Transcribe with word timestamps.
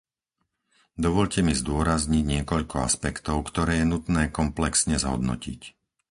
Dovoľte 1.03 1.39
mi 1.47 1.53
zdôrazniť 1.61 2.23
niekoľko 2.33 2.75
aspektov, 2.89 3.37
ktoré 3.49 3.73
je 3.85 3.85
nutné 3.93 4.23
komplexne 4.39 4.95
zhodnotiť. 5.03 5.61